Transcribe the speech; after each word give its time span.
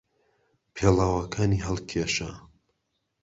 پێڵاوەکانی 0.75 1.63
هەڵکێشا. 1.67 2.31